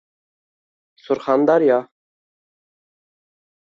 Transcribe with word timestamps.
Surxondaryo 1.03 1.79